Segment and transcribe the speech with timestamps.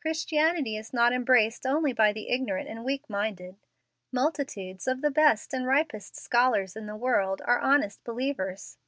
[0.00, 3.56] Christianity is not embraced only by the ignorant and weak minded:
[4.12, 8.78] multitudes of the best and ripest scholars in the world are honest believers."